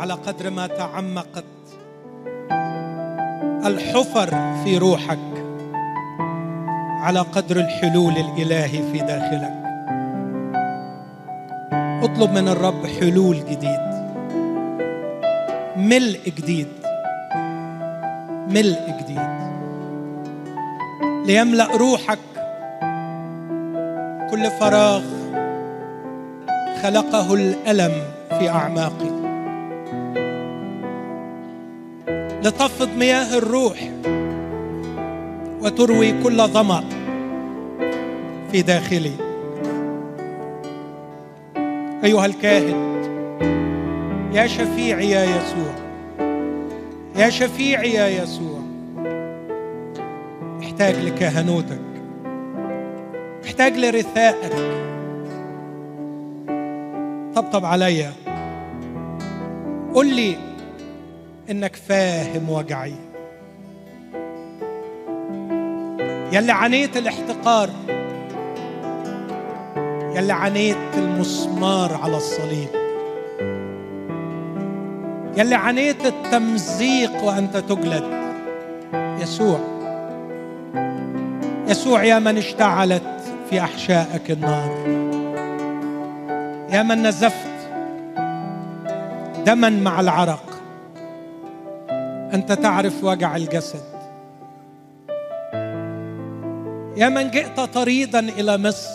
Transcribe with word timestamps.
على 0.00 0.12
قدر 0.12 0.50
ما 0.50 0.66
تعمقت 0.66 1.44
الحفر 3.66 4.54
في 4.64 4.78
روحك 4.78 5.18
على 7.00 7.20
قدر 7.20 7.56
الحلول 7.56 8.12
الإلهي 8.12 8.92
في 8.92 8.98
داخلك. 8.98 9.52
اطلب 12.04 12.32
من 12.32 12.48
الرب 12.48 12.86
حلول 12.86 13.36
جديد 13.36 13.80
ملء 15.76 16.20
جديد 16.38 16.68
ملء 18.48 18.96
جديد. 19.00 19.40
ليملأ 21.26 21.76
روحك 21.76 22.18
كل 24.30 24.50
فراغ 24.50 25.02
خلقه 26.82 27.34
الألم 27.34 27.92
في 28.38 28.48
اعماقي 28.48 29.19
لتفض 32.44 32.88
مياه 32.96 33.38
الروح 33.38 33.90
وتروي 35.62 36.22
كل 36.22 36.46
ظما 36.46 36.84
في 38.52 38.62
داخلي. 38.62 39.12
أيها 42.04 42.26
الكاهن 42.26 42.90
يا 44.32 44.46
شفيعي 44.46 45.10
يا 45.10 45.24
يسوع 45.24 45.74
يا 47.16 47.30
شفيعي 47.30 47.94
يا 47.94 48.22
يسوع 48.22 48.60
محتاج 50.60 50.94
لكهنوتك 50.94 51.80
محتاج 53.44 53.76
لرثائك. 53.76 54.52
طبطب 57.34 57.64
عليا. 57.64 58.12
قل 59.94 60.14
لي 60.14 60.36
إنك 61.50 61.76
فاهم 61.76 62.50
وجعي. 62.50 62.94
يلي 66.32 66.52
عانيت 66.52 66.96
الاحتقار 66.96 67.70
يلي 70.14 70.32
عانيت 70.32 70.76
المسمار 70.96 72.00
على 72.02 72.16
الصليب. 72.16 72.68
يلي 75.36 75.54
عانيت 75.54 76.06
التمزيق 76.06 77.24
وأنت 77.24 77.56
تجلد. 77.56 78.04
يسوع 78.94 79.60
يسوع 81.68 82.04
يا 82.04 82.18
من 82.18 82.38
اشتعلت 82.38 83.02
في 83.50 83.60
أحشائك 83.60 84.30
النار. 84.30 84.70
يا 86.72 86.82
من 86.82 87.02
نزفت 87.02 87.50
دما 89.46 89.70
مع 89.70 90.00
العرق. 90.00 90.49
أنت 92.34 92.52
تعرف 92.52 93.04
وجع 93.04 93.36
الجسد. 93.36 94.00
يا 96.96 97.08
من 97.08 97.30
جئت 97.30 97.60
طريدا 97.60 98.18
إلى 98.18 98.58
مصر 98.58 98.90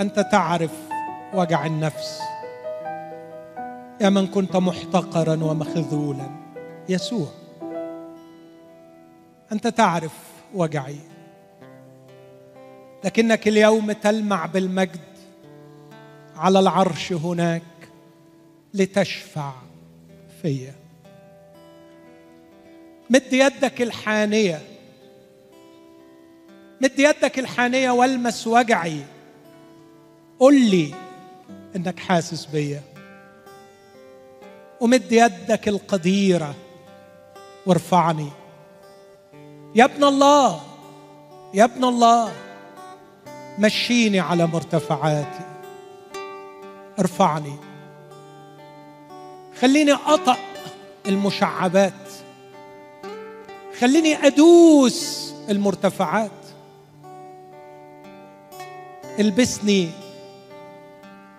أنت 0.00 0.20
تعرف 0.20 0.70
وجع 1.34 1.66
النفس. 1.66 2.20
يا 4.00 4.08
من 4.08 4.26
كنت 4.26 4.56
محتقرا 4.56 5.44
ومخذولا. 5.44 6.30
يسوع 6.88 7.28
أنت 9.52 9.66
تعرف 9.66 10.18
وجعي. 10.54 10.98
لكنك 13.04 13.48
اليوم 13.48 13.92
تلمع 13.92 14.46
بالمجد 14.46 15.00
على 16.36 16.58
العرش 16.58 17.12
هناك 17.12 17.62
لتشفع 18.74 19.52
فيا. 20.42 20.83
مد 23.10 23.32
يدك 23.32 23.82
الحانية. 23.82 24.62
مد 26.80 26.98
يدك 26.98 27.38
الحانية 27.38 27.90
والمس 27.90 28.46
وجعي. 28.46 29.00
قل 30.38 30.70
لي 30.70 30.94
إنك 31.76 31.98
حاسس 31.98 32.44
بيا. 32.46 32.82
ومد 34.80 35.12
يدك 35.12 35.68
القديرة 35.68 36.54
وارفعني. 37.66 38.28
يا 39.74 39.84
ابن 39.84 40.04
الله 40.04 40.60
يا 41.54 41.64
ابن 41.64 41.84
الله 41.84 42.32
مشيني 43.58 44.20
على 44.20 44.46
مرتفعاتي. 44.46 45.44
ارفعني. 46.98 47.56
خليني 49.60 49.92
أطأ 49.92 50.36
المشعبات. 51.06 52.03
خليني 53.80 54.26
أدوس 54.26 55.32
المرتفعات. 55.50 56.30
البسني. 59.18 59.90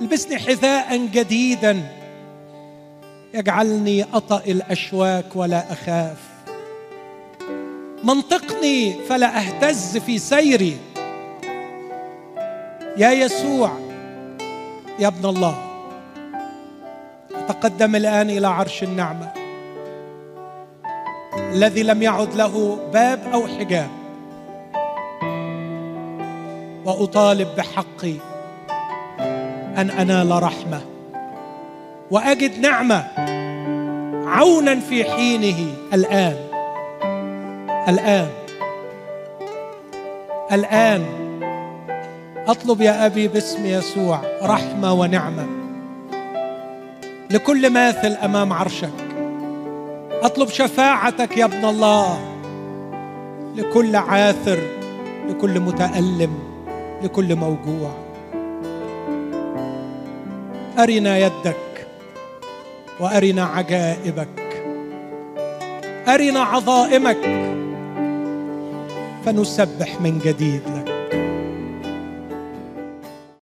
البسني 0.00 0.38
حذاء 0.38 0.96
جديدا. 0.96 1.82
يجعلني 3.34 4.02
أطأ 4.02 4.42
الأشواك 4.46 5.36
ولا 5.36 5.72
أخاف. 5.72 6.18
منطقني 8.04 9.04
فلا 9.08 9.38
أهتز 9.38 9.96
في 9.96 10.18
سيري. 10.18 10.76
يا 12.96 13.10
يسوع 13.10 13.78
يا 14.98 15.08
ابن 15.08 15.28
الله 15.28 15.64
تقدم 17.48 17.96
الآن 17.96 18.30
إلى 18.30 18.46
عرش 18.46 18.82
النعمة. 18.82 19.37
الذي 21.52 21.82
لم 21.82 22.02
يعد 22.02 22.34
له 22.34 22.78
باب 22.92 23.20
أو 23.32 23.46
حجاب. 23.46 23.88
وأطالب 26.84 27.48
بحقي 27.56 28.14
أن 29.78 29.90
أنال 29.90 30.42
رحمة 30.42 30.80
وأجد 32.10 32.58
نعمة 32.58 33.04
عونا 34.26 34.80
في 34.80 35.04
حينه 35.04 35.74
الآن. 35.94 36.36
الآن. 37.88 38.28
الآن. 40.52 41.06
أطلب 42.46 42.80
يا 42.80 43.06
أبي 43.06 43.28
باسم 43.28 43.66
يسوع 43.66 44.20
رحمة 44.42 44.92
ونعمة 44.92 45.46
لكل 47.30 47.70
ماثل 47.70 48.12
أمام 48.24 48.52
عرشك. 48.52 49.07
أطلب 50.22 50.48
شفاعتك 50.48 51.36
يا 51.36 51.44
ابن 51.44 51.64
الله 51.64 52.18
لكل 53.56 53.96
عاثر 53.96 54.58
لكل 55.28 55.60
متألم 55.60 56.38
لكل 57.02 57.36
موجوع. 57.36 57.90
أرنا 60.78 61.18
يدك 61.18 61.86
وأرنا 63.00 63.44
عجائبك. 63.44 64.64
أرنا 66.08 66.40
عظائمك 66.40 67.48
فنسبح 69.24 70.00
من 70.00 70.18
جديد 70.18 70.62
لك 70.76 70.87